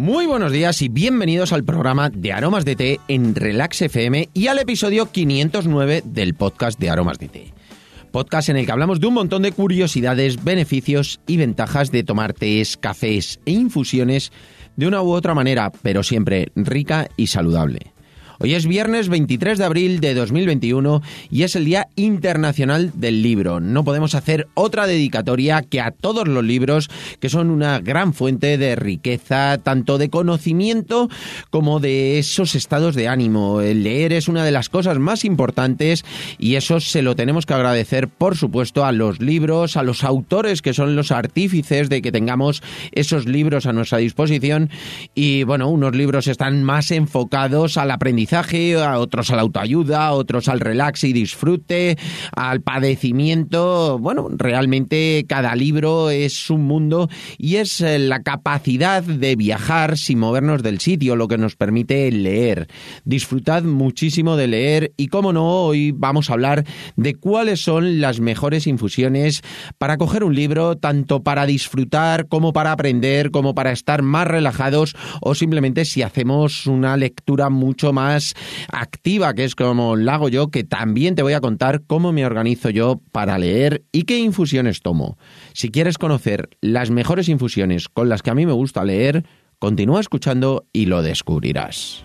Muy 0.00 0.24
buenos 0.24 0.50
días 0.50 0.80
y 0.80 0.88
bienvenidos 0.88 1.52
al 1.52 1.62
programa 1.62 2.08
de 2.08 2.32
Aromas 2.32 2.64
de 2.64 2.74
Té 2.74 3.00
en 3.06 3.34
Relax 3.34 3.82
FM 3.82 4.30
y 4.32 4.46
al 4.46 4.58
episodio 4.58 5.12
509 5.12 6.04
del 6.06 6.32
podcast 6.32 6.80
de 6.80 6.88
Aromas 6.88 7.18
de 7.18 7.28
Té. 7.28 7.52
Podcast 8.10 8.48
en 8.48 8.56
el 8.56 8.64
que 8.64 8.72
hablamos 8.72 8.98
de 8.98 9.08
un 9.08 9.12
montón 9.12 9.42
de 9.42 9.52
curiosidades, 9.52 10.42
beneficios 10.42 11.20
y 11.26 11.36
ventajas 11.36 11.92
de 11.92 12.02
tomar 12.02 12.32
tés, 12.32 12.78
cafés 12.78 13.40
e 13.44 13.50
infusiones 13.50 14.32
de 14.74 14.86
una 14.86 15.02
u 15.02 15.12
otra 15.12 15.34
manera, 15.34 15.70
pero 15.82 16.02
siempre 16.02 16.50
rica 16.56 17.10
y 17.18 17.26
saludable. 17.26 17.92
Hoy 18.42 18.54
es 18.54 18.66
viernes 18.66 19.10
23 19.10 19.58
de 19.58 19.64
abril 19.66 20.00
de 20.00 20.14
2021 20.14 21.02
y 21.30 21.42
es 21.42 21.56
el 21.56 21.66
Día 21.66 21.88
Internacional 21.94 22.90
del 22.94 23.22
Libro. 23.22 23.60
No 23.60 23.84
podemos 23.84 24.14
hacer 24.14 24.48
otra 24.54 24.86
dedicatoria 24.86 25.60
que 25.60 25.82
a 25.82 25.90
todos 25.90 26.26
los 26.26 26.42
libros, 26.42 26.88
que 27.20 27.28
son 27.28 27.50
una 27.50 27.80
gran 27.80 28.14
fuente 28.14 28.56
de 28.56 28.76
riqueza, 28.76 29.58
tanto 29.58 29.98
de 29.98 30.08
conocimiento 30.08 31.10
como 31.50 31.80
de 31.80 32.18
esos 32.18 32.54
estados 32.54 32.94
de 32.94 33.08
ánimo. 33.08 33.60
El 33.60 33.82
leer 33.82 34.14
es 34.14 34.26
una 34.26 34.42
de 34.42 34.52
las 34.52 34.70
cosas 34.70 34.98
más 34.98 35.26
importantes 35.26 36.06
y 36.38 36.54
eso 36.54 36.80
se 36.80 37.02
lo 37.02 37.16
tenemos 37.16 37.44
que 37.44 37.52
agradecer, 37.52 38.08
por 38.08 38.38
supuesto, 38.38 38.86
a 38.86 38.92
los 38.92 39.20
libros, 39.20 39.76
a 39.76 39.82
los 39.82 40.02
autores 40.02 40.62
que 40.62 40.72
son 40.72 40.96
los 40.96 41.10
artífices 41.10 41.90
de 41.90 42.00
que 42.00 42.10
tengamos 42.10 42.62
esos 42.92 43.26
libros 43.26 43.66
a 43.66 43.74
nuestra 43.74 43.98
disposición. 43.98 44.70
Y 45.14 45.42
bueno, 45.42 45.68
unos 45.68 45.94
libros 45.94 46.26
están 46.26 46.64
más 46.64 46.90
enfocados 46.90 47.76
al 47.76 47.90
aprendizaje 47.90 48.29
a 48.32 48.98
otros 48.98 49.30
a 49.30 49.36
la 49.36 49.42
autoayuda, 49.42 50.06
a 50.06 50.12
otros 50.12 50.48
al 50.48 50.60
relax 50.60 51.04
y 51.04 51.12
disfrute, 51.12 51.98
al 52.32 52.60
padecimiento. 52.60 53.98
Bueno, 53.98 54.28
realmente 54.30 55.24
cada 55.28 55.56
libro 55.56 56.10
es 56.10 56.48
un 56.48 56.62
mundo 56.62 57.08
y 57.38 57.56
es 57.56 57.80
eh, 57.80 57.98
la 57.98 58.22
capacidad 58.22 59.02
de 59.02 59.34
viajar 59.34 59.98
sin 59.98 60.20
movernos 60.20 60.62
del 60.62 60.78
sitio 60.78 61.16
lo 61.16 61.26
que 61.26 61.38
nos 61.38 61.56
permite 61.56 62.10
leer. 62.12 62.68
Disfrutad 63.04 63.64
muchísimo 63.64 64.36
de 64.36 64.46
leer 64.46 64.92
y, 64.96 65.08
como 65.08 65.32
no, 65.32 65.64
hoy 65.64 65.92
vamos 65.92 66.30
a 66.30 66.34
hablar 66.34 66.64
de 66.96 67.14
cuáles 67.16 67.60
son 67.60 68.00
las 68.00 68.20
mejores 68.20 68.66
infusiones 68.66 69.42
para 69.78 69.96
coger 69.96 70.22
un 70.22 70.34
libro, 70.34 70.76
tanto 70.76 71.24
para 71.24 71.46
disfrutar 71.46 72.28
como 72.28 72.52
para 72.52 72.72
aprender, 72.72 73.32
como 73.32 73.54
para 73.54 73.72
estar 73.72 74.02
más 74.02 74.28
relajados 74.28 74.94
o 75.20 75.34
simplemente 75.34 75.84
si 75.84 76.02
hacemos 76.02 76.66
una 76.66 76.96
lectura 76.96 77.50
mucho 77.50 77.92
más 77.92 78.19
activa, 78.68 79.34
que 79.34 79.44
es 79.44 79.54
como 79.54 79.96
la 79.96 80.14
hago 80.14 80.28
yo, 80.28 80.50
que 80.50 80.64
también 80.64 81.14
te 81.14 81.22
voy 81.22 81.32
a 81.32 81.40
contar 81.40 81.82
cómo 81.86 82.12
me 82.12 82.26
organizo 82.26 82.70
yo 82.70 83.00
para 83.12 83.38
leer 83.38 83.84
y 83.92 84.02
qué 84.02 84.18
infusiones 84.18 84.82
tomo. 84.82 85.18
Si 85.52 85.70
quieres 85.70 85.98
conocer 85.98 86.48
las 86.60 86.90
mejores 86.90 87.28
infusiones 87.28 87.88
con 87.88 88.08
las 88.08 88.22
que 88.22 88.30
a 88.30 88.34
mí 88.34 88.46
me 88.46 88.52
gusta 88.52 88.84
leer, 88.84 89.24
continúa 89.58 90.00
escuchando 90.00 90.66
y 90.72 90.86
lo 90.86 91.02
descubrirás. 91.02 92.04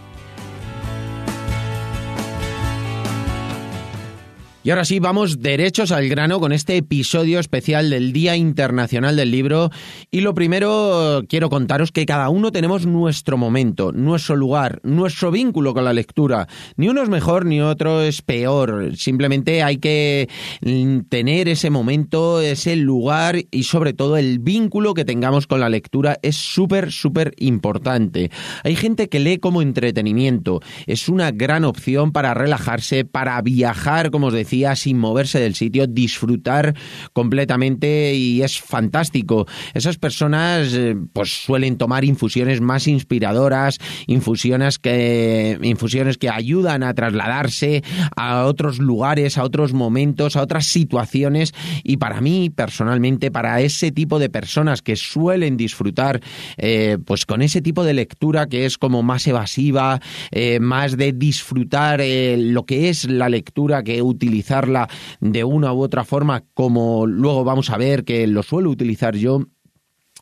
Y 4.63 4.69
ahora 4.69 4.85
sí, 4.85 4.99
vamos 4.99 5.41
derechos 5.41 5.91
al 5.91 6.07
grano 6.07 6.39
con 6.39 6.51
este 6.51 6.77
episodio 6.77 7.39
especial 7.39 7.89
del 7.89 8.13
Día 8.13 8.35
Internacional 8.35 9.15
del 9.15 9.31
Libro. 9.31 9.71
Y 10.11 10.21
lo 10.21 10.35
primero, 10.35 11.23
quiero 11.27 11.49
contaros 11.49 11.91
que 11.91 12.05
cada 12.05 12.29
uno 12.29 12.51
tenemos 12.51 12.85
nuestro 12.85 13.37
momento, 13.37 13.91
nuestro 13.91 14.35
lugar, 14.35 14.79
nuestro 14.83 15.31
vínculo 15.31 15.73
con 15.73 15.83
la 15.83 15.93
lectura. 15.93 16.47
Ni 16.75 16.89
uno 16.89 17.01
es 17.01 17.09
mejor 17.09 17.47
ni 17.47 17.59
otro 17.59 18.03
es 18.03 18.21
peor. 18.21 18.95
Simplemente 18.95 19.63
hay 19.63 19.77
que 19.77 20.29
mm, 20.61 21.09
tener 21.09 21.49
ese 21.49 21.71
momento, 21.71 22.39
ese 22.39 22.75
lugar 22.75 23.37
y 23.49 23.63
sobre 23.63 23.93
todo 23.93 24.15
el 24.15 24.37
vínculo 24.37 24.93
que 24.93 25.05
tengamos 25.05 25.47
con 25.47 25.59
la 25.59 25.69
lectura 25.69 26.19
es 26.21 26.35
súper, 26.35 26.91
súper 26.91 27.33
importante. 27.39 28.29
Hay 28.63 28.75
gente 28.75 29.09
que 29.09 29.21
lee 29.21 29.39
como 29.39 29.63
entretenimiento. 29.63 30.61
Es 30.85 31.09
una 31.09 31.31
gran 31.31 31.65
opción 31.65 32.11
para 32.11 32.35
relajarse, 32.35 33.05
para 33.05 33.41
viajar, 33.41 34.11
como 34.11 34.27
os 34.27 34.33
decía 34.33 34.50
sin 34.75 34.97
moverse 34.97 35.39
del 35.39 35.55
sitio, 35.55 35.87
disfrutar 35.87 36.75
completamente 37.13 38.13
y 38.13 38.41
es 38.41 38.59
fantástico. 38.59 39.47
Esas 39.73 39.97
personas 39.97 40.73
eh, 40.73 40.95
pues 41.13 41.31
suelen 41.45 41.77
tomar 41.77 42.03
infusiones 42.03 42.61
más 42.61 42.87
inspiradoras, 42.87 43.77
infusiones 44.07 44.77
que, 44.77 45.57
infusiones 45.61 46.17
que 46.17 46.29
ayudan 46.29 46.83
a 46.83 46.93
trasladarse 46.93 47.83
a 48.15 48.45
otros 48.45 48.79
lugares, 48.79 49.37
a 49.37 49.43
otros 49.43 49.73
momentos, 49.73 50.35
a 50.35 50.41
otras 50.41 50.65
situaciones 50.65 51.53
y 51.83 51.97
para 51.97 52.21
mí 52.21 52.49
personalmente, 52.49 53.31
para 53.31 53.61
ese 53.61 53.91
tipo 53.91 54.19
de 54.19 54.29
personas 54.29 54.81
que 54.81 54.95
suelen 54.95 55.57
disfrutar 55.57 56.21
eh, 56.57 56.97
pues 57.05 57.25
con 57.25 57.41
ese 57.41 57.61
tipo 57.61 57.83
de 57.83 57.93
lectura 57.93 58.47
que 58.47 58.65
es 58.65 58.77
como 58.77 59.01
más 59.01 59.25
evasiva, 59.27 60.01
eh, 60.31 60.59
más 60.59 60.97
de 60.97 61.13
disfrutar 61.13 62.01
lo 62.01 62.65
que 62.65 62.89
es 62.89 63.09
la 63.09 63.29
lectura 63.29 63.83
que 63.83 64.01
utiliza 64.43 64.87
de 65.19 65.43
una 65.43 65.73
u 65.73 65.81
otra 65.81 66.03
forma, 66.03 66.43
como 66.53 67.05
luego 67.05 67.43
vamos 67.43 67.69
a 67.69 67.77
ver 67.77 68.03
que 68.03 68.27
lo 68.27 68.43
suelo 68.43 68.69
utilizar 68.69 69.15
yo 69.15 69.45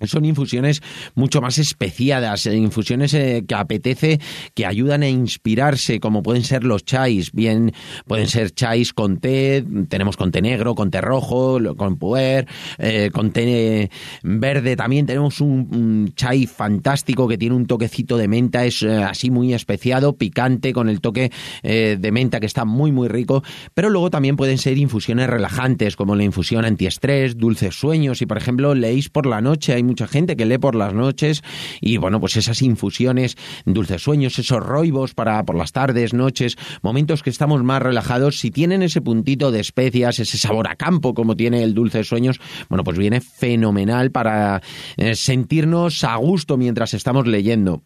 son 0.07 0.25
infusiones 0.25 0.81
mucho 1.15 1.41
más 1.41 1.57
especiadas, 1.57 2.45
eh, 2.45 2.55
infusiones 2.55 3.13
eh, 3.13 3.43
que 3.47 3.55
apetece, 3.55 4.19
que 4.53 4.65
ayudan 4.65 5.03
a 5.03 5.09
inspirarse, 5.09 5.99
como 5.99 6.23
pueden 6.23 6.43
ser 6.43 6.63
los 6.63 6.85
chais. 6.85 7.31
Bien, 7.31 7.73
pueden 8.07 8.27
ser 8.27 8.51
chais 8.51 8.93
con 8.93 9.17
té, 9.17 9.63
tenemos 9.89 10.17
con 10.17 10.31
té 10.31 10.41
negro, 10.41 10.75
con 10.75 10.91
té 10.91 11.01
rojo, 11.01 11.59
con 11.75 11.97
puer, 11.97 12.47
eh, 12.77 13.09
con 13.11 13.31
té 13.31 13.89
verde. 14.23 14.75
También 14.75 15.05
tenemos 15.05 15.41
un, 15.41 16.13
chai 16.15 16.45
fantástico 16.45 17.27
que 17.27 17.37
tiene 17.37 17.55
un 17.55 17.65
toquecito 17.65 18.17
de 18.17 18.27
menta, 18.27 18.65
es 18.65 18.83
así 18.83 19.29
muy 19.29 19.53
especiado, 19.53 20.13
picante, 20.13 20.73
con 20.73 20.89
el 20.89 21.01
toque 21.01 21.31
de 21.63 22.11
menta 22.11 22.39
que 22.39 22.45
está 22.45 22.65
muy, 22.65 22.91
muy 22.91 23.07
rico. 23.07 23.43
Pero 23.73 23.89
luego 23.89 24.09
también 24.09 24.35
pueden 24.35 24.57
ser 24.57 24.77
infusiones 24.77 25.29
relajantes, 25.29 25.95
como 25.95 26.15
la 26.15 26.23
infusión 26.23 26.65
antiestrés, 26.65 27.37
dulces 27.37 27.75
sueños. 27.75 28.21
Y 28.21 28.25
por 28.25 28.37
ejemplo, 28.37 28.75
leéis 28.75 29.09
por 29.09 29.25
la 29.25 29.41
noche, 29.41 29.73
mucha 29.89 30.07
gente 30.07 30.37
que 30.37 30.45
lee 30.45 30.57
por 30.57 30.75
las 30.75 30.93
noches 30.93 31.43
y 31.81 31.97
bueno, 31.97 32.19
pues 32.19 32.37
esas 32.37 32.61
infusiones, 32.61 33.35
dulces 33.65 34.01
sueños, 34.01 34.39
esos 34.39 34.59
roibos 34.59 35.13
para 35.13 35.43
por 35.43 35.55
las 35.55 35.71
tardes, 35.71 36.13
noches, 36.13 36.57
momentos 36.81 37.23
que 37.23 37.29
estamos 37.29 37.63
más 37.63 37.81
relajados, 37.81 38.39
si 38.39 38.51
tienen 38.51 38.83
ese 38.83 39.01
puntito 39.01 39.51
de 39.51 39.59
especias, 39.59 40.19
ese 40.19 40.37
sabor 40.37 40.69
a 40.69 40.75
campo 40.75 41.13
como 41.13 41.35
tiene 41.35 41.63
el 41.63 41.73
dulce 41.73 42.03
sueños, 42.03 42.39
bueno, 42.69 42.83
pues 42.83 42.97
viene 42.97 43.19
fenomenal 43.19 44.11
para 44.11 44.61
eh, 44.97 45.15
sentirnos 45.15 46.03
a 46.03 46.15
gusto 46.15 46.57
mientras 46.57 46.93
estamos 46.93 47.27
leyendo. 47.27 47.83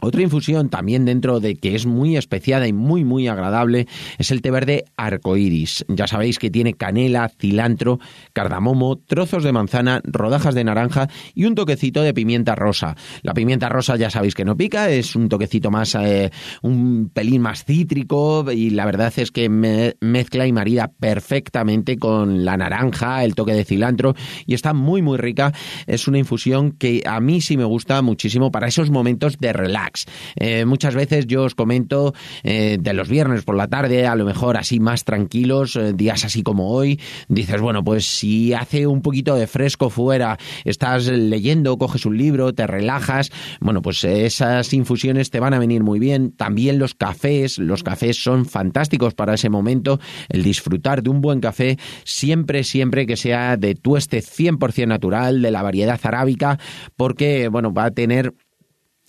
Otra 0.00 0.22
infusión 0.22 0.68
también 0.68 1.04
dentro 1.04 1.40
de 1.40 1.56
que 1.56 1.74
es 1.74 1.84
muy 1.84 2.16
especiada 2.16 2.68
y 2.68 2.72
muy 2.72 3.04
muy 3.04 3.26
agradable 3.26 3.88
es 4.18 4.30
el 4.30 4.42
té 4.42 4.50
verde 4.52 4.84
arcoíris. 4.96 5.84
Ya 5.88 6.06
sabéis 6.06 6.38
que 6.38 6.50
tiene 6.50 6.74
canela, 6.74 7.28
cilantro, 7.40 7.98
cardamomo, 8.32 8.96
trozos 8.96 9.42
de 9.42 9.52
manzana, 9.52 10.00
rodajas 10.04 10.54
de 10.54 10.62
naranja 10.62 11.08
y 11.34 11.46
un 11.46 11.56
toquecito 11.56 12.02
de 12.02 12.14
pimienta 12.14 12.54
rosa. 12.54 12.96
La 13.22 13.34
pimienta 13.34 13.68
rosa 13.68 13.96
ya 13.96 14.08
sabéis 14.08 14.36
que 14.36 14.44
no 14.44 14.56
pica, 14.56 14.88
es 14.88 15.16
un 15.16 15.28
toquecito 15.28 15.70
más, 15.72 15.96
eh, 15.96 16.30
un 16.62 17.10
pelín 17.12 17.42
más 17.42 17.64
cítrico 17.64 18.46
y 18.52 18.70
la 18.70 18.86
verdad 18.86 19.12
es 19.16 19.32
que 19.32 19.48
mezcla 19.48 20.46
y 20.46 20.52
marida 20.52 20.92
perfectamente 21.00 21.98
con 21.98 22.44
la 22.44 22.56
naranja, 22.56 23.24
el 23.24 23.34
toque 23.34 23.54
de 23.54 23.64
cilantro 23.64 24.14
y 24.46 24.54
está 24.54 24.74
muy 24.74 25.02
muy 25.02 25.18
rica. 25.18 25.52
Es 25.88 26.06
una 26.06 26.18
infusión 26.18 26.70
que 26.70 27.02
a 27.04 27.18
mí 27.18 27.40
sí 27.40 27.56
me 27.56 27.64
gusta 27.64 28.00
muchísimo 28.00 28.52
para 28.52 28.68
esos 28.68 28.90
momentos 28.90 29.38
de 29.38 29.52
relax 29.52 29.87
Eh, 30.36 30.64
muchas 30.64 30.94
veces 30.94 31.26
yo 31.26 31.44
os 31.44 31.54
comento 31.54 32.14
eh, 32.42 32.78
de 32.80 32.92
los 32.92 33.08
viernes 33.08 33.44
por 33.44 33.56
la 33.56 33.68
tarde, 33.68 34.06
a 34.06 34.14
lo 34.14 34.24
mejor 34.24 34.56
así 34.56 34.80
más 34.80 35.04
tranquilos, 35.04 35.76
eh, 35.76 35.92
días 35.92 36.24
así 36.24 36.42
como 36.42 36.70
hoy, 36.70 37.00
dices, 37.28 37.60
bueno, 37.60 37.82
pues 37.82 38.06
si 38.06 38.52
hace 38.52 38.86
un 38.86 39.02
poquito 39.02 39.34
de 39.34 39.46
fresco 39.46 39.90
fuera, 39.90 40.38
estás 40.64 41.06
leyendo, 41.06 41.78
coges 41.78 42.06
un 42.06 42.16
libro, 42.18 42.54
te 42.54 42.66
relajas, 42.66 43.30
bueno, 43.60 43.82
pues 43.82 44.04
esas 44.04 44.72
infusiones 44.72 45.30
te 45.30 45.40
van 45.40 45.54
a 45.54 45.58
venir 45.58 45.82
muy 45.82 45.98
bien. 45.98 46.32
También 46.32 46.78
los 46.78 46.94
cafés, 46.94 47.58
los 47.58 47.82
cafés 47.82 48.22
son 48.22 48.46
fantásticos 48.46 49.14
para 49.14 49.34
ese 49.34 49.50
momento, 49.50 50.00
el 50.28 50.42
disfrutar 50.42 51.02
de 51.02 51.10
un 51.10 51.20
buen 51.20 51.40
café, 51.40 51.78
siempre, 52.04 52.64
siempre 52.64 53.06
que 53.06 53.16
sea 53.16 53.56
de 53.56 53.74
tueste 53.74 54.20
100% 54.20 54.86
natural, 54.86 55.42
de 55.42 55.50
la 55.50 55.62
variedad 55.62 56.00
arábica, 56.02 56.58
porque, 56.96 57.48
bueno, 57.48 57.72
va 57.72 57.86
a 57.86 57.90
tener 57.90 58.34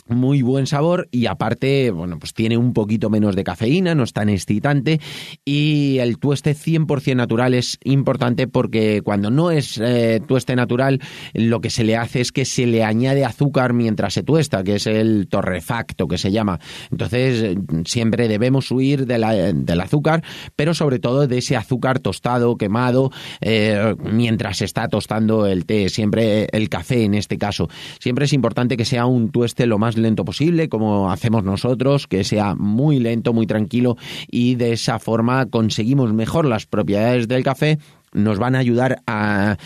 muy 0.09 0.41
buen 0.41 0.67
sabor 0.67 1.07
y 1.11 1.27
aparte, 1.27 1.91
bueno, 1.91 2.19
pues 2.19 2.33
tiene 2.33 2.57
un 2.57 2.73
poquito 2.73 3.09
menos 3.09 3.35
de 3.35 3.43
cafeína, 3.43 3.95
no 3.95 4.03
es 4.03 4.13
tan 4.13 4.29
excitante 4.29 4.99
y 5.45 5.97
el 5.99 6.17
tueste 6.17 6.55
100% 6.55 7.15
natural 7.15 7.53
es 7.53 7.77
importante 7.83 8.47
porque 8.47 9.01
cuando 9.03 9.29
no 9.29 9.51
es 9.51 9.77
eh, 9.77 10.21
tueste 10.27 10.55
natural, 10.55 10.99
lo 11.33 11.61
que 11.61 11.69
se 11.69 11.83
le 11.83 11.95
hace 11.95 12.21
es 12.21 12.31
que 12.31 12.45
se 12.45 12.65
le 12.65 12.83
añade 12.83 13.25
azúcar 13.25 13.73
mientras 13.73 14.13
se 14.13 14.23
tuesta, 14.23 14.63
que 14.63 14.75
es 14.75 14.87
el 14.87 15.27
torrefacto 15.29 16.07
que 16.07 16.17
se 16.17 16.31
llama. 16.31 16.59
Entonces, 16.91 17.57
siempre 17.85 18.27
debemos 18.27 18.71
huir 18.71 19.05
de 19.05 19.19
del 19.19 19.81
azúcar, 19.81 20.23
pero 20.55 20.73
sobre 20.73 20.99
todo 20.99 21.27
de 21.27 21.37
ese 21.39 21.55
azúcar 21.55 21.99
tostado, 21.99 22.57
quemado, 22.57 23.11
eh, 23.41 23.95
mientras 24.03 24.57
se 24.57 24.65
está 24.65 24.87
tostando 24.87 25.45
el 25.45 25.65
té, 25.65 25.89
siempre 25.89 26.47
el 26.51 26.69
café 26.69 27.03
en 27.03 27.13
este 27.13 27.37
caso. 27.37 27.69
Siempre 27.99 28.25
es 28.25 28.33
importante 28.33 28.77
que 28.77 28.85
sea 28.85 29.05
un 29.05 29.31
tueste 29.31 29.65
lo 29.65 29.77
más 29.77 29.97
lento 30.01 30.25
posible, 30.25 30.69
como 30.69 31.11
hacemos 31.11 31.43
nosotros, 31.43 32.07
que 32.07 32.23
sea 32.23 32.55
muy 32.55 32.99
lento, 32.99 33.33
muy 33.33 33.47
tranquilo 33.47 33.97
y 34.29 34.55
de 34.55 34.73
esa 34.73 34.99
forma 34.99 35.45
conseguimos 35.47 36.13
mejor 36.13 36.45
las 36.45 36.65
propiedades 36.65 37.27
del 37.27 37.43
café 37.43 37.79
nos 38.13 38.39
van 38.39 38.55
a 38.55 38.59
ayudar 38.59 39.01
a, 39.07 39.57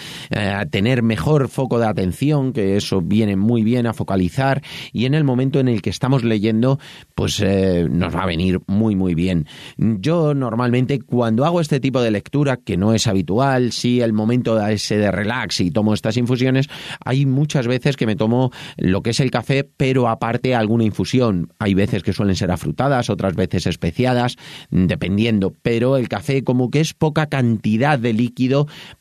tener 0.72 1.04
mejor 1.04 1.50
foco 1.50 1.80
de 1.80 1.88
atención, 1.88 2.54
que 2.54 2.78
eso 2.78 3.02
viene 3.02 3.36
muy 3.36 3.64
bien 3.64 3.88
a 3.88 3.94
focalizar 3.94 4.62
y 4.92 5.06
en 5.06 5.14
el 5.14 5.24
momento 5.24 5.60
en 5.60 5.68
el 5.68 5.82
que 5.82 5.90
estamos 5.90 6.24
leyendo, 6.24 6.80
pues 7.16 7.40
eh, 7.42 7.88
nos 7.90 8.16
va 8.16 8.24
a 8.24 8.26
venir 8.26 8.60
muy 8.68 8.96
muy 8.96 9.16
bien. 9.16 9.48
Yo 9.78 10.34
normalmente 10.34 11.00
cuando 11.00 11.46
hago 11.46 11.62
este 11.62 11.80
tipo 11.80 12.02
de 12.02 12.12
lectura, 12.12 12.58
que 12.58 12.78
no 12.78 12.94
es 12.94 13.08
habitual, 13.08 13.72
sí 13.72 14.02
el 14.02 14.14
momento 14.14 14.66
ese 14.66 14.98
de 14.98 15.12
relax 15.12 15.62
y 15.62 15.72
tomo 15.72 15.94
estas 15.94 16.18
infusiones, 16.18 16.68
hay 17.04 17.26
muchas 17.26 17.68
veces 17.68 17.96
que 17.96 18.06
me 18.06 18.16
tomo 18.16 18.52
lo 18.78 19.02
que 19.02 19.12
es 19.12 19.20
el 19.20 19.32
café, 19.32 19.64
pero 19.64 20.10
aparte 20.10 20.56
alguna 20.56 20.84
infusión. 20.84 21.54
Hay 21.60 21.74
veces 21.74 22.04
que 22.04 22.14
suelen 22.14 22.36
ser 22.36 22.52
afrutadas, 22.52 23.10
otras 23.10 23.36
veces 23.36 23.68
especiadas, 23.68 24.36
dependiendo, 24.70 25.54
pero 25.62 25.98
el 25.98 26.10
café 26.10 26.44
como 26.44 26.70
que 26.70 26.80
es 26.80 26.94
poca 26.94 27.28
cantidad 27.28 28.00
de 28.00 28.14
líquido 28.14 28.33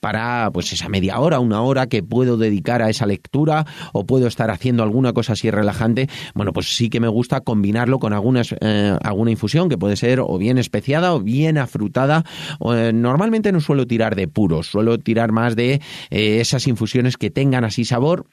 para 0.01 0.51
pues 0.53 0.73
esa 0.73 0.89
media 0.89 1.19
hora, 1.19 1.41
una 1.41 1.63
hora 1.63 1.87
que 1.87 2.03
puedo 2.03 2.37
dedicar 2.37 2.83
a 2.83 2.91
esa 2.91 3.07
lectura 3.07 3.67
o 3.93 4.05
puedo 4.07 4.27
estar 4.27 4.51
haciendo 4.51 4.83
alguna 4.83 5.13
cosa 5.13 5.33
así 5.35 5.51
relajante, 5.51 6.09
bueno, 6.35 6.53
pues 6.53 6.77
sí 6.77 6.89
que 6.89 7.01
me 7.01 7.09
gusta 7.09 7.41
combinarlo 7.41 7.99
con 7.99 8.13
algunas, 8.13 8.55
eh, 8.61 8.97
alguna 9.03 9.31
infusión 9.31 9.69
que 9.69 9.79
puede 9.79 9.97
ser 9.97 10.21
o 10.21 10.39
bien 10.39 10.59
especiada 10.59 11.15
o 11.15 11.21
bien 11.21 11.59
afrutada. 11.59 12.25
Eh, 12.75 12.93
normalmente 12.95 13.53
no 13.53 13.61
suelo 13.61 13.87
tirar 13.87 14.17
de 14.17 14.29
puros, 14.29 14.67
suelo 14.67 14.99
tirar 14.99 15.33
más 15.33 15.57
de 15.57 15.81
eh, 16.11 16.41
esas 16.41 16.67
infusiones 16.67 17.17
que 17.17 17.31
tengan 17.31 17.65
así 17.65 17.85
sabor 17.85 18.27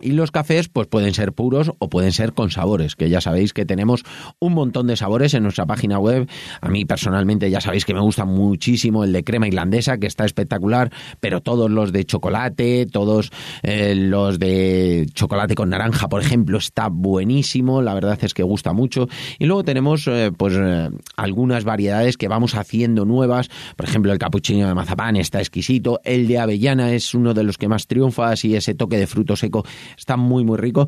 y 0.00 0.12
los 0.12 0.30
cafés 0.30 0.68
pues 0.68 0.86
pueden 0.86 1.14
ser 1.14 1.32
puros 1.32 1.72
o 1.78 1.88
pueden 1.88 2.12
ser 2.12 2.32
con 2.32 2.50
sabores, 2.50 2.96
que 2.96 3.08
ya 3.08 3.20
sabéis 3.20 3.52
que 3.52 3.64
tenemos 3.64 4.04
un 4.38 4.54
montón 4.54 4.86
de 4.86 4.96
sabores 4.96 5.34
en 5.34 5.42
nuestra 5.42 5.66
página 5.66 5.98
web. 5.98 6.28
A 6.60 6.68
mí 6.68 6.84
personalmente 6.84 7.50
ya 7.50 7.60
sabéis 7.60 7.84
que 7.84 7.94
me 7.94 8.00
gusta 8.00 8.24
muchísimo 8.24 9.04
el 9.04 9.12
de 9.12 9.24
crema 9.24 9.48
irlandesa, 9.48 9.98
que 9.98 10.06
está 10.06 10.24
espectacular, 10.24 10.92
pero 11.20 11.40
todos 11.40 11.70
los 11.70 11.92
de 11.92 12.04
chocolate, 12.04 12.86
todos 12.86 13.30
eh, 13.62 13.94
los 13.94 14.38
de 14.38 15.06
chocolate 15.12 15.54
con 15.54 15.70
naranja, 15.70 16.08
por 16.08 16.20
ejemplo, 16.20 16.58
está 16.58 16.88
buenísimo, 16.88 17.82
la 17.82 17.94
verdad 17.94 18.18
es 18.22 18.34
que 18.34 18.42
gusta 18.42 18.72
mucho. 18.72 19.08
Y 19.38 19.46
luego 19.46 19.64
tenemos 19.64 20.06
eh, 20.08 20.32
pues 20.36 20.54
eh, 20.56 20.90
algunas 21.16 21.64
variedades 21.64 22.16
que 22.16 22.28
vamos 22.28 22.54
haciendo 22.54 23.04
nuevas, 23.04 23.48
por 23.76 23.86
ejemplo, 23.86 24.12
el 24.12 24.18
capuchino 24.18 24.68
de 24.68 24.74
mazapán 24.74 25.16
está 25.16 25.40
exquisito, 25.40 26.00
el 26.04 26.26
de 26.28 26.38
avellana 26.38 26.92
es 26.92 27.14
uno 27.14 27.34
de 27.34 27.42
los 27.42 27.58
que 27.58 27.68
más 27.68 27.86
triunfa, 27.86 28.30
así 28.30 28.54
ese 28.54 28.74
toque 28.74 28.98
de 28.98 29.06
fruto 29.06 29.36
seco 29.36 29.64
está 29.96 30.16
muy 30.16 30.44
muy 30.44 30.56
rico 30.58 30.86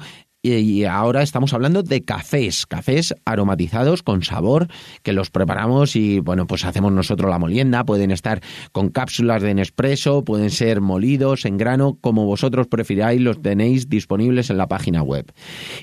y 0.57 0.85
ahora 0.85 1.23
estamos 1.23 1.53
hablando 1.53 1.83
de 1.83 2.03
cafés, 2.05 2.67
cafés 2.67 3.15
aromatizados 3.25 4.03
con 4.03 4.23
sabor 4.23 4.69
que 5.03 5.13
los 5.13 5.31
preparamos 5.31 5.97
y 5.97 6.21
bueno, 6.21 6.47
pues 6.47 6.65
hacemos 6.65 6.93
nosotros 6.93 7.31
la 7.31 7.39
molienda, 7.39 7.85
pueden 7.85 8.11
estar 8.11 8.41
con 8.73 8.89
cápsulas 8.89 9.43
de 9.43 9.55
Nespresso, 9.55 10.25
pueden 10.25 10.51
ser 10.51 10.81
molidos 10.81 11.45
en 11.45 11.59
grano, 11.59 11.99
como 12.01 12.25
vosotros 12.25 12.67
prefiráis, 12.67 13.21
los 13.21 13.43
tenéis 13.43 13.89
disponibles 13.89 14.51
en 14.51 14.59
la 14.59 14.69
página 14.69 15.03
web. 15.03 15.31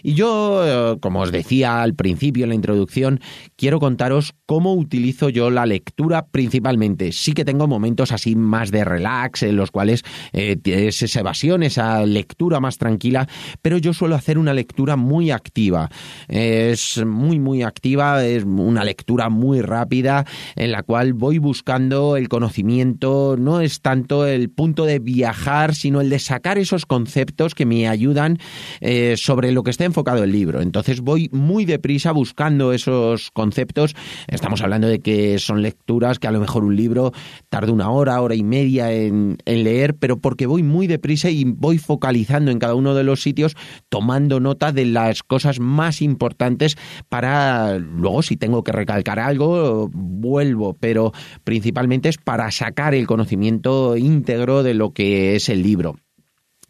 Y 0.03 0.13
yo, 0.13 0.63
eh, 0.65 0.97
como 0.99 1.21
os 1.21 1.31
decía 1.31 1.81
al 1.81 1.93
principio 1.93 2.43
en 2.43 2.49
la 2.49 2.55
introducción, 2.55 3.19
quiero 3.55 3.79
contaros 3.79 4.33
cómo 4.45 4.73
utilizo 4.73 5.29
yo 5.29 5.49
la 5.49 5.65
lectura 5.65 6.27
principalmente. 6.27 7.11
Sí 7.11 7.33
que 7.33 7.45
tengo 7.45 7.67
momentos 7.67 8.11
así 8.11 8.35
más 8.35 8.71
de 8.71 8.83
relax, 8.83 9.43
en 9.43 9.55
los 9.55 9.71
cuales 9.71 10.03
eh, 10.33 10.57
es 10.63 11.01
esa 11.01 11.19
evasión, 11.19 11.63
esa 11.63 12.05
lectura 12.05 12.59
más 12.59 12.77
tranquila, 12.77 13.27
pero 13.61 13.77
yo 13.77 13.93
suelo 13.93 14.15
hacer 14.15 14.37
una 14.37 14.53
lectura 14.55 14.95
muy 14.95 15.29
activa. 15.31 15.89
Es 16.27 17.03
muy, 17.05 17.39
muy 17.39 17.61
activa, 17.61 18.25
es 18.25 18.43
una 18.43 18.83
lectura 18.83 19.29
muy 19.29 19.61
rápida 19.61 20.25
en 20.55 20.71
la 20.71 20.83
cual 20.83 21.13
voy 21.13 21.37
buscando 21.37 22.17
el 22.17 22.29
conocimiento. 22.29 23.35
No 23.37 23.61
es 23.61 23.81
tanto 23.81 24.25
el 24.25 24.49
punto 24.49 24.85
de 24.85 24.99
viajar, 24.99 25.75
sino 25.75 26.01
el 26.01 26.09
de 26.09 26.19
sacar 26.19 26.57
esos 26.57 26.85
conceptos 26.85 27.53
que 27.53 27.65
me 27.65 27.87
ayudan 27.87 28.39
eh, 28.81 29.15
sobre 29.17 29.51
lo 29.51 29.63
que 29.63 29.71
está 29.71 29.85
enfocado 29.85 30.23
el 30.23 30.31
libro. 30.31 30.61
Entonces 30.61 31.01
voy 31.01 31.29
muy 31.31 31.65
deprisa 31.65 32.11
buscando 32.11 32.73
esos 32.73 33.31
conceptos. 33.31 33.95
Estamos 34.27 34.61
hablando 34.61 34.87
de 34.87 34.99
que 34.99 35.39
son 35.39 35.61
lecturas 35.61 36.19
que 36.19 36.27
a 36.27 36.31
lo 36.31 36.39
mejor 36.39 36.63
un 36.63 36.75
libro 36.75 37.11
tarda 37.49 37.71
una 37.71 37.89
hora, 37.89 38.21
hora 38.21 38.35
y 38.35 38.43
media 38.43 38.91
en, 38.91 39.37
en 39.45 39.63
leer, 39.63 39.95
pero 39.95 40.17
porque 40.17 40.45
voy 40.45 40.63
muy 40.63 40.87
deprisa 40.87 41.29
y 41.29 41.43
voy 41.43 41.77
focalizando 41.77 42.51
en 42.51 42.59
cada 42.59 42.75
uno 42.75 42.93
de 42.93 43.03
los 43.03 43.21
sitios, 43.21 43.55
tomando 43.89 44.34
nota 44.39 44.71
de 44.71 44.85
las 44.85 45.23
cosas 45.23 45.59
más 45.59 46.01
importantes 46.01 46.77
para 47.09 47.77
luego 47.77 48.21
si 48.21 48.37
tengo 48.37 48.63
que 48.63 48.71
recalcar 48.71 49.19
algo, 49.19 49.89
vuelvo, 49.91 50.75
pero 50.79 51.13
principalmente 51.43 52.09
es 52.09 52.17
para 52.17 52.51
sacar 52.51 52.93
el 52.93 53.07
conocimiento 53.07 53.97
íntegro 53.97 54.63
de 54.63 54.73
lo 54.73 54.93
que 54.93 55.35
es 55.35 55.49
el 55.49 55.63
libro. 55.63 55.95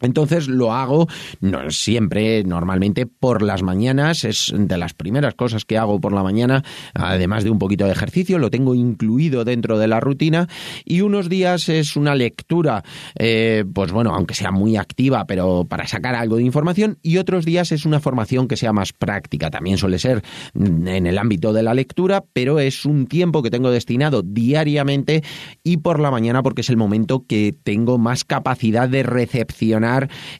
Entonces 0.00 0.48
lo 0.48 0.72
hago 0.72 1.08
no, 1.40 1.70
siempre, 1.70 2.44
normalmente 2.44 3.06
por 3.06 3.42
las 3.42 3.62
mañanas, 3.62 4.24
es 4.24 4.52
de 4.56 4.76
las 4.76 4.94
primeras 4.94 5.34
cosas 5.34 5.64
que 5.64 5.78
hago 5.78 6.00
por 6.00 6.12
la 6.12 6.22
mañana, 6.22 6.62
además 6.94 7.44
de 7.44 7.50
un 7.50 7.58
poquito 7.58 7.86
de 7.86 7.92
ejercicio, 7.92 8.38
lo 8.38 8.50
tengo 8.50 8.74
incluido 8.74 9.44
dentro 9.44 9.78
de 9.78 9.88
la 9.88 10.00
rutina 10.00 10.48
y 10.84 11.00
unos 11.00 11.28
días 11.28 11.68
es 11.68 11.96
una 11.96 12.14
lectura, 12.14 12.84
eh, 13.18 13.64
pues 13.72 13.92
bueno, 13.92 14.14
aunque 14.14 14.34
sea 14.34 14.50
muy 14.50 14.76
activa, 14.76 15.24
pero 15.26 15.64
para 15.64 15.86
sacar 15.86 16.14
algo 16.14 16.36
de 16.36 16.42
información 16.42 16.98
y 17.02 17.18
otros 17.18 17.44
días 17.44 17.72
es 17.72 17.86
una 17.86 18.00
formación 18.00 18.48
que 18.48 18.56
sea 18.56 18.72
más 18.72 18.92
práctica, 18.92 19.50
también 19.50 19.78
suele 19.78 19.98
ser 19.98 20.22
en 20.54 21.06
el 21.06 21.18
ámbito 21.18 21.52
de 21.52 21.62
la 21.62 21.74
lectura, 21.74 22.24
pero 22.32 22.58
es 22.58 22.84
un 22.84 23.06
tiempo 23.06 23.42
que 23.42 23.50
tengo 23.50 23.70
destinado 23.70 24.22
diariamente 24.22 25.22
y 25.62 25.78
por 25.78 26.00
la 26.00 26.10
mañana 26.10 26.42
porque 26.42 26.60
es 26.60 26.70
el 26.70 26.76
momento 26.76 27.24
que 27.26 27.54
tengo 27.62 27.98
más 27.98 28.24
capacidad 28.24 28.88
de 28.88 29.02
recepcionar 29.02 29.85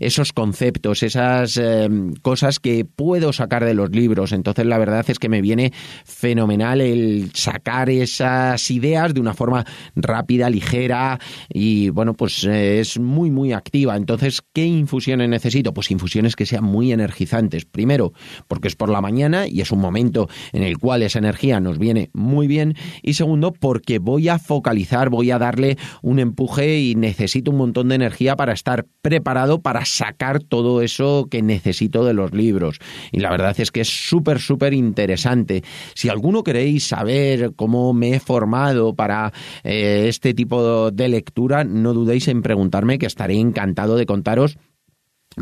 esos 0.00 0.32
conceptos, 0.32 1.02
esas 1.02 1.56
eh, 1.56 1.88
cosas 2.22 2.60
que 2.60 2.84
puedo 2.84 3.32
sacar 3.32 3.64
de 3.64 3.74
los 3.74 3.90
libros. 3.90 4.32
Entonces 4.32 4.66
la 4.66 4.78
verdad 4.78 5.04
es 5.08 5.18
que 5.18 5.28
me 5.28 5.40
viene 5.40 5.72
fenomenal 6.04 6.80
el 6.80 7.30
sacar 7.34 7.90
esas 7.90 8.70
ideas 8.70 9.14
de 9.14 9.20
una 9.20 9.34
forma 9.34 9.64
rápida, 9.94 10.50
ligera 10.50 11.18
y 11.48 11.90
bueno, 11.90 12.14
pues 12.14 12.44
eh, 12.44 12.80
es 12.80 12.98
muy 12.98 13.30
muy 13.30 13.52
activa. 13.52 13.96
Entonces, 13.96 14.42
¿qué 14.52 14.64
infusiones 14.64 15.28
necesito? 15.28 15.72
Pues 15.72 15.90
infusiones 15.90 16.36
que 16.36 16.46
sean 16.46 16.64
muy 16.64 16.92
energizantes. 16.92 17.64
Primero, 17.64 18.12
porque 18.48 18.68
es 18.68 18.76
por 18.76 18.88
la 18.88 19.00
mañana 19.00 19.46
y 19.46 19.60
es 19.60 19.70
un 19.70 19.80
momento 19.80 20.28
en 20.52 20.62
el 20.62 20.78
cual 20.78 21.02
esa 21.02 21.18
energía 21.18 21.60
nos 21.60 21.78
viene 21.78 22.10
muy 22.12 22.46
bien. 22.46 22.74
Y 23.02 23.14
segundo, 23.14 23.52
porque 23.52 23.98
voy 23.98 24.28
a 24.28 24.38
focalizar, 24.38 25.10
voy 25.10 25.30
a 25.30 25.38
darle 25.38 25.76
un 26.02 26.18
empuje 26.18 26.80
y 26.80 26.94
necesito 26.94 27.50
un 27.50 27.58
montón 27.58 27.88
de 27.88 27.96
energía 27.96 28.36
para 28.36 28.52
estar 28.52 28.86
preparado 29.02 29.35
para 29.60 29.84
sacar 29.84 30.42
todo 30.42 30.80
eso 30.82 31.28
que 31.30 31.42
necesito 31.42 32.04
de 32.04 32.14
los 32.14 32.32
libros. 32.32 32.78
Y 33.12 33.20
la 33.20 33.30
verdad 33.30 33.54
es 33.58 33.70
que 33.70 33.82
es 33.82 33.88
súper, 33.88 34.40
súper 34.40 34.72
interesante. 34.72 35.62
Si 35.94 36.08
alguno 36.08 36.42
queréis 36.42 36.86
saber 36.86 37.52
cómo 37.54 37.92
me 37.92 38.14
he 38.14 38.20
formado 38.20 38.94
para 38.94 39.32
eh, 39.62 40.06
este 40.08 40.32
tipo 40.32 40.90
de 40.90 41.08
lectura, 41.08 41.64
no 41.64 41.92
dudéis 41.92 42.28
en 42.28 42.42
preguntarme 42.42 42.98
que 42.98 43.06
estaré 43.06 43.34
encantado 43.34 43.96
de 43.96 44.06
contaros 44.06 44.58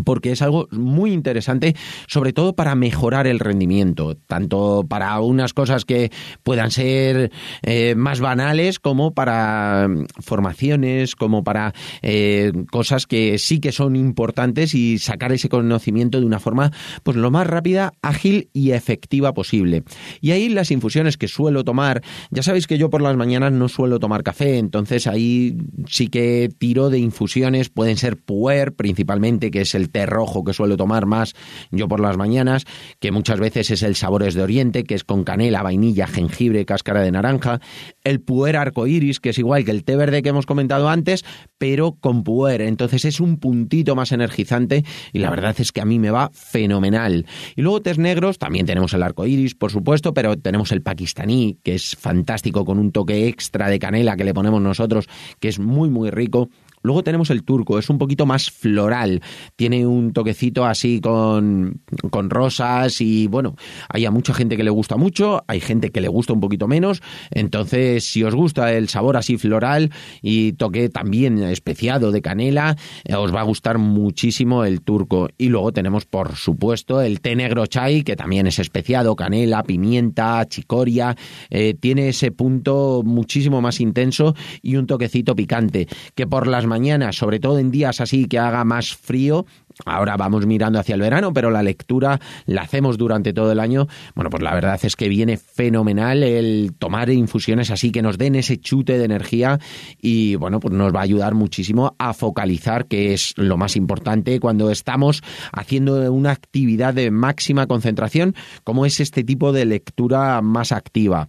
porque 0.05 0.33
es 0.33 0.43
algo 0.43 0.67
muy 0.73 1.13
interesante, 1.13 1.77
sobre 2.09 2.33
todo 2.33 2.55
para 2.55 2.75
mejorar 2.75 3.27
el 3.27 3.39
rendimiento, 3.39 4.17
tanto 4.27 4.85
para 4.89 5.21
unas 5.21 5.53
cosas 5.53 5.85
que 5.85 6.11
puedan 6.43 6.71
ser 6.71 7.31
eh, 7.63 7.95
más 7.97 8.21
banales 8.21 8.81
como 8.81 9.15
para 9.15 9.87
mm, 9.89 10.07
formaciones, 10.21 11.15
como 11.15 11.45
para 11.45 11.75
eh, 12.03 12.53
cosas 12.71 13.07
que 13.07 13.39
sí 13.39 13.61
que 13.61 13.73
son 13.73 13.95
importantes 13.97 14.75
y 14.75 14.99
sacar 14.99 15.33
ese 15.33 15.49
conocimiento 15.49 16.21
de 16.21 16.27
una 16.27 16.41
forma 16.41 16.73
pues 17.03 17.17
lo 17.17 17.31
más 17.31 17.47
rápida, 17.47 17.93
ágil 18.03 18.49
y 18.53 18.73
efectiva 18.73 19.33
posible. 19.33 19.85
Y 20.21 20.33
ahí 20.33 20.49
las 20.49 20.71
infusiones 20.71 21.17
que 21.17 21.29
suelo 21.29 21.65
tomar, 21.65 22.03
ya 22.31 22.43
sabéis 22.43 22.67
que 22.67 22.79
yo 22.79 22.91
por 22.91 23.03
las 23.03 23.17
mañanas 23.17 23.53
no 23.53 23.69
suelo 23.69 24.01
tomar 24.01 24.23
café, 24.23 24.59
entonces 24.59 25.07
ahí 25.07 25.57
sí 25.87 26.09
que 26.09 26.49
tiro 26.59 26.91
de 26.91 26.99
infusiones, 26.99 27.69
pueden 27.69 27.97
ser 27.97 28.17
puer 28.17 28.75
principalmente, 28.75 29.51
que 29.51 29.63
es 29.63 29.75
el 29.75 29.84
té 29.91 30.07
rojo 30.07 30.45
que 30.45 30.53
suelo 30.53 30.77
tomar 30.77 31.07
más 31.07 31.35
yo 31.71 31.89
por 31.89 32.01
las 32.01 32.17
mañanas, 32.17 32.65
que 33.01 33.13
muchas 33.13 33.41
veces 33.41 33.71
es 33.71 33.83
el 33.83 33.97
Sabores 33.97 34.35
de 34.35 34.43
Oriente, 34.43 34.85
que 34.85 34.95
es 34.95 35.05
con 35.05 35.25
canela, 35.25 35.63
vainilla, 35.63 36.07
jengibre, 36.07 36.65
cáscara 36.65 37.01
de 37.01 37.13
naranja, 37.13 37.61
el 38.03 38.21
puer 38.21 38.57
arcoiris, 38.57 39.21
que 39.21 39.31
es 39.31 39.39
igual 39.39 39.65
que 39.65 39.71
el 39.71 39.85
té 39.85 39.97
verde 39.97 40.23
que 40.23 40.29
hemos 40.31 40.47
comentado 40.47 40.89
antes, 40.89 41.25
pero 41.59 41.93
con 41.93 42.25
puer, 42.25 42.63
entonces 42.63 43.05
es 43.05 43.21
un 43.21 43.39
puntito 43.39 43.95
más 43.95 44.13
energizante 44.13 44.85
y 45.13 45.19
la 45.19 45.31
verdad 45.31 45.55
es 45.59 45.73
que 45.73 45.81
a 45.81 45.85
mí 45.85 45.99
me 45.99 46.11
va 46.11 46.31
fenomenal. 46.33 47.27
Y 47.57 47.63
luego 47.63 47.83
tés 47.83 47.99
negros, 47.99 48.39
también 48.39 48.67
tenemos 48.67 48.95
el 48.95 49.03
arcoiris, 49.03 49.55
por 49.55 49.71
supuesto, 49.71 50.15
pero 50.15 50.37
tenemos 50.37 50.73
el 50.73 50.83
pakistaní, 50.83 51.59
que 51.63 51.75
es 51.75 51.97
fantástico 51.97 52.65
con 52.65 52.79
un 52.79 52.93
toque 52.93 53.29
extra 53.29 53.69
de 53.69 53.79
canela 53.79 54.17
que 54.17 54.25
le 54.25 54.35
ponemos 54.35 54.61
nosotros, 54.61 55.09
que 55.41 55.49
es 55.49 55.59
muy 55.59 55.91
muy 55.91 56.11
rico. 56.11 56.49
Luego 56.85 57.03
tenemos 57.03 57.31
el 57.31 57.45
turco, 57.45 57.79
es 57.79 57.89
un 57.89 57.97
poquito 57.97 58.27
más 58.27 58.51
floral, 58.51 59.23
tiene 59.57 59.87
un 59.87 60.13
toquecito 60.13 60.67
así 60.67 61.01
con, 61.01 61.81
con 62.11 62.29
rosas 62.29 63.01
y 63.01 63.27
bueno, 63.27 63.57
hay 63.89 64.05
a 64.05 64.11
mucha 64.11 64.35
gente 64.35 64.59
que 64.59 64.65
le 64.65 64.71
gusta 64.71 64.99
mucho, 64.99 65.43
hay 65.49 65.61
gente 65.61 65.91
que 65.91 66.03
le 66.03 66.09
gusta 66.09 66.35
un 66.35 66.41
poquito 66.41 66.69
menos, 66.69 67.01
entonces 67.31 68.05
si 68.05 68.23
os 68.23 68.35
gusta 68.35 68.75
el 68.75 68.91
sabor 68.91 69.17
así 69.17 69.39
floral 69.39 69.93
y 70.21 70.53
toque 70.53 70.91
también 70.91 71.43
especiado 71.43 72.13
de 72.13 72.21
canela, 72.21 72.77
eh, 73.05 73.15
os 73.15 73.35
va 73.35 73.41
a 73.41 73.45
gustar 73.45 73.79
muchísimo 73.79 74.65
el 74.65 74.83
turco. 74.83 75.29
Y 75.39 75.49
luego 75.49 75.73
tenemos 75.73 76.05
por 76.05 76.37
supuesto 76.37 77.01
el 77.01 77.23
té 77.23 77.35
negro 77.35 77.67
chai, 77.67 78.03
que 78.03 78.15
también 78.15 78.47
es 78.47 78.59
especiado, 78.59 79.17
canela, 79.17 79.63
pimienta, 79.63 80.47
chicoria, 80.49 81.17
eh, 81.49 81.75
tiene 81.81 82.11
ese 82.11 82.31
punto 82.31 83.03
muchísimo 83.05 83.63
más 83.63 83.81
intenso 83.81 84.35
y 84.61 84.77
un 84.77 84.87
toquecito 84.87 85.35
picante, 85.35 85.89
que 86.15 86.27
por 86.27 86.47
las 86.47 86.67
mañana, 86.75 87.13
sobre 87.13 87.39
todo 87.39 87.61
en 87.61 87.71
días 87.71 88.01
así 88.01 88.27
que 88.27 88.41
haga 88.41 88.65
más 88.65 88.97
frío, 88.97 89.47
Ahora 89.85 90.17
vamos 90.17 90.47
mirando 90.47 90.79
hacia 90.79 90.95
el 90.95 91.01
verano, 91.01 91.33
pero 91.33 91.51
la 91.51 91.63
lectura 91.63 92.21
la 92.47 92.63
hacemos 92.63 92.97
durante 92.97 93.33
todo 93.33 93.51
el 93.51 93.59
año. 93.59 93.89
Bueno, 94.15 94.31
pues 94.31 94.43
la 94.43 94.55
verdad 94.55 94.79
es 94.83 94.95
que 94.95 95.09
viene 95.09 95.37
fenomenal 95.37 96.23
el 96.23 96.75
tomar 96.79 97.11
infusiones 97.11 97.73
así 97.73 97.91
que 97.91 98.01
nos 98.01 98.17
den 98.17 98.37
ese 98.37 98.59
chute 98.59 98.99
de 98.99 99.05
energía 99.05 99.59
y 100.01 100.37
bueno, 100.37 100.61
pues 100.61 100.73
nos 100.73 100.95
va 100.95 101.01
a 101.01 101.03
ayudar 101.03 101.35
muchísimo 101.35 101.97
a 101.99 102.15
focalizar, 102.15 102.87
que 102.87 103.15
es 103.15 103.35
lo 103.37 103.57
más 103.57 103.75
importante 103.75 104.39
cuando 104.39 104.71
estamos 104.71 105.23
haciendo 105.53 106.13
una 106.13 106.31
actividad 106.31 106.95
de 106.95 107.11
máxima 107.11 107.67
concentración, 107.67 108.37
como 108.63 108.87
es 108.87 109.01
este 109.01 109.25
tipo 109.25 109.53
de 109.53 109.65
lectura 109.65 110.41
más 110.41 110.71
activa 110.71 111.29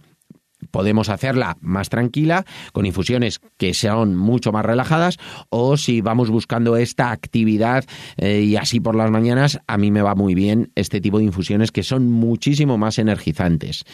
podemos 0.76 1.08
hacerla 1.08 1.56
más 1.62 1.88
tranquila, 1.88 2.44
con 2.74 2.84
infusiones 2.84 3.40
que 3.56 3.72
sean 3.72 4.14
mucho 4.14 4.52
más 4.52 4.62
relajadas, 4.62 5.16
o 5.48 5.78
si 5.78 6.02
vamos 6.02 6.28
buscando 6.28 6.76
esta 6.76 7.12
actividad 7.12 7.86
eh, 8.18 8.42
y 8.42 8.56
así 8.56 8.78
por 8.78 8.94
las 8.94 9.10
mañanas, 9.10 9.58
a 9.66 9.78
mí 9.78 9.90
me 9.90 10.02
va 10.02 10.14
muy 10.14 10.34
bien 10.34 10.72
este 10.74 11.00
tipo 11.00 11.16
de 11.16 11.24
infusiones 11.24 11.72
que 11.72 11.82
son 11.82 12.12
muchísimo 12.12 12.76
más 12.76 12.98
energizantes. 12.98 13.84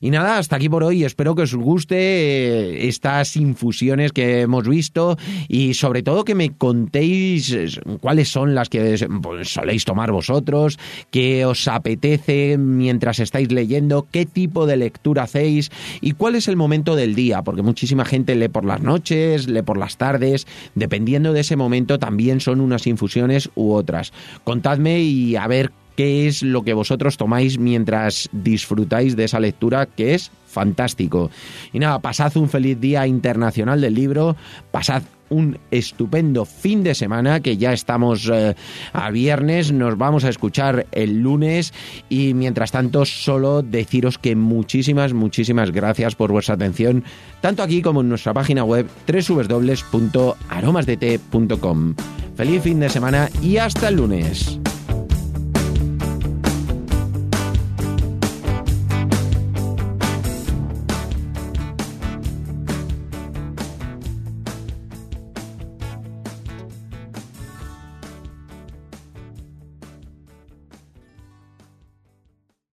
Y 0.00 0.08
nada, 0.08 0.38
hasta 0.38 0.56
aquí 0.56 0.70
por 0.70 0.82
hoy, 0.82 1.04
espero 1.04 1.34
que 1.34 1.42
os 1.42 1.54
guste 1.54 1.98
eh, 1.98 2.88
estas 2.88 3.36
infusiones 3.36 4.12
que 4.12 4.40
hemos 4.40 4.66
visto 4.66 5.18
y 5.46 5.74
sobre 5.74 6.02
todo 6.02 6.24
que 6.24 6.34
me 6.34 6.56
contéis 6.56 7.52
eh, 7.52 7.66
cuáles 8.00 8.30
son 8.30 8.54
las 8.54 8.70
que 8.70 8.96
pues, 9.20 9.50
soléis 9.50 9.84
tomar 9.84 10.10
vosotros, 10.10 10.78
qué 11.10 11.44
os 11.44 11.68
apetece 11.68 12.56
mientras 12.56 13.18
estáis 13.18 13.52
leyendo, 13.52 14.06
qué 14.10 14.24
tipo 14.24 14.64
de 14.64 14.78
lectura 14.78 15.24
hacéis 15.24 15.70
y 16.00 16.12
cuál 16.30 16.36
es 16.36 16.46
el 16.46 16.54
momento 16.54 16.94
del 16.94 17.16
día, 17.16 17.42
porque 17.42 17.60
muchísima 17.60 18.04
gente 18.04 18.36
lee 18.36 18.46
por 18.46 18.64
las 18.64 18.80
noches, 18.80 19.48
lee 19.48 19.62
por 19.62 19.76
las 19.76 19.96
tardes, 19.96 20.46
dependiendo 20.76 21.32
de 21.32 21.40
ese 21.40 21.56
momento 21.56 21.98
también 21.98 22.38
son 22.38 22.60
unas 22.60 22.86
infusiones 22.86 23.50
u 23.56 23.72
otras. 23.72 24.12
Contadme 24.44 25.00
y 25.00 25.34
a 25.34 25.48
ver 25.48 25.72
qué 25.96 26.26
es 26.26 26.42
lo 26.42 26.62
que 26.62 26.74
vosotros 26.74 27.16
tomáis 27.16 27.58
mientras 27.58 28.28
disfrutáis 28.32 29.16
de 29.16 29.24
esa 29.24 29.40
lectura 29.40 29.86
que 29.86 30.14
es 30.14 30.30
fantástico. 30.46 31.30
Y 31.72 31.78
nada, 31.78 32.00
pasad 32.00 32.36
un 32.36 32.48
feliz 32.48 32.80
día 32.80 33.06
internacional 33.06 33.80
del 33.80 33.94
libro, 33.94 34.36
pasad 34.70 35.02
un 35.30 35.58
estupendo 35.70 36.44
fin 36.44 36.82
de 36.82 36.94
semana, 36.94 37.40
que 37.40 37.56
ya 37.56 37.72
estamos 37.72 38.30
eh, 38.32 38.54
a 38.92 39.10
viernes, 39.10 39.72
nos 39.72 39.96
vamos 39.96 40.24
a 40.24 40.28
escuchar 40.28 40.86
el 40.92 41.20
lunes 41.20 41.72
y 42.08 42.34
mientras 42.34 42.70
tanto 42.72 43.06
solo 43.06 43.62
deciros 43.62 44.18
que 44.18 44.36
muchísimas, 44.36 45.14
muchísimas 45.14 45.70
gracias 45.70 46.16
por 46.16 46.30
vuestra 46.32 46.56
atención, 46.56 47.04
tanto 47.40 47.62
aquí 47.62 47.80
como 47.80 48.02
en 48.02 48.08
nuestra 48.08 48.34
página 48.34 48.64
web 48.64 48.88
www.aromasdt.com. 49.06 51.94
Feliz 52.36 52.62
fin 52.62 52.80
de 52.80 52.88
semana 52.88 53.28
y 53.42 53.58
hasta 53.58 53.88
el 53.88 53.96
lunes. 53.96 54.59